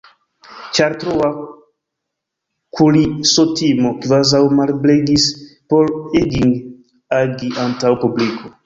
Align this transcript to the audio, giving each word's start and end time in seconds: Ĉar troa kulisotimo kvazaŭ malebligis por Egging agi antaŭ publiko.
Ĉar 0.77 0.95
troa 1.03 1.27
kulisotimo 2.79 3.93
kvazaŭ 4.07 4.43
malebligis 4.61 5.29
por 5.75 5.95
Egging 6.25 6.61
agi 7.23 7.57
antaŭ 7.69 7.97
publiko. 8.07 8.55